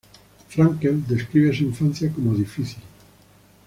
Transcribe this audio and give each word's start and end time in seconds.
Frankel 0.49 1.05
describe 1.05 1.55
su 1.55 1.61
infancia 1.65 2.11
como 2.11 2.33
difícil. 2.33 2.81